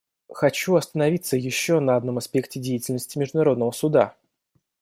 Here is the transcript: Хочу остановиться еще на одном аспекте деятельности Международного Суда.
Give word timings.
Хочу 0.33 0.73
остановиться 0.73 1.37
еще 1.37 1.79
на 1.79 1.95
одном 1.95 2.17
аспекте 2.17 2.59
деятельности 2.59 3.19
Международного 3.19 3.69
Суда. 3.69 4.15